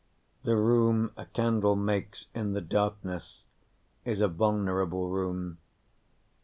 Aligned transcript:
The 0.43 0.55
room 0.57 1.11
a 1.15 1.27
candle 1.27 1.75
makes 1.75 2.25
in 2.33 2.53
the 2.53 2.61
darkness 2.61 3.43
is 4.03 4.19
a 4.19 4.27
vulnerable 4.27 5.09
room. 5.11 5.59